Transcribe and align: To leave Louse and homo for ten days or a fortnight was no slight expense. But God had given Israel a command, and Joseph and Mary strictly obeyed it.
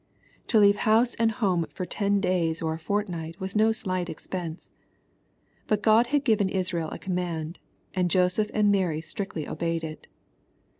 To 0.47 0.57
leave 0.57 0.87
Louse 0.87 1.13
and 1.19 1.31
homo 1.31 1.67
for 1.75 1.85
ten 1.85 2.19
days 2.19 2.59
or 2.59 2.73
a 2.73 2.79
fortnight 2.79 3.39
was 3.39 3.55
no 3.55 3.71
slight 3.71 4.09
expense. 4.09 4.71
But 5.67 5.83
God 5.83 6.07
had 6.07 6.23
given 6.23 6.49
Israel 6.49 6.89
a 6.89 6.97
command, 6.97 7.59
and 7.93 8.09
Joseph 8.09 8.49
and 8.51 8.71
Mary 8.71 9.01
strictly 9.01 9.47
obeyed 9.47 9.83
it. 9.83 10.07